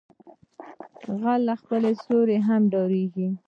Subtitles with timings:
[1.19, 3.27] غل له خپل سيوري هم ډاریږي